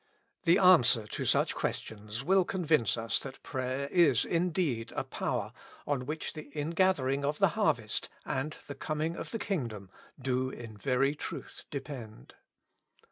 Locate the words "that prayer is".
3.19-4.25